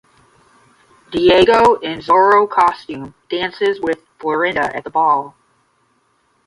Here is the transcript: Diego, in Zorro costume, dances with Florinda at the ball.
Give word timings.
Diego, 1.11 1.75
in 1.75 1.99
Zorro 1.99 2.49
costume, 2.49 3.13
dances 3.29 3.79
with 3.79 3.99
Florinda 4.19 4.75
at 4.75 4.83
the 4.83 4.89
ball. 4.89 5.35